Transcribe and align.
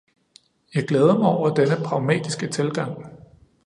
Jeg 0.75 0.87
glæder 0.87 1.17
mig 1.17 1.27
over 1.29 1.53
denne 1.53 1.75
pragmatiske 1.85 2.47
tilgang. 2.47 3.05